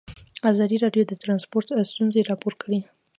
ازادي 0.51 0.77
راډیو 0.83 1.03
د 1.07 1.13
ترانسپورټ 1.21 1.67
ستونزې 1.91 2.21
راپور 2.29 2.53
کړي. 2.61 2.79